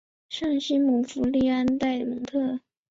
[0.29, 2.61] 圣西姆福里安代蒙特。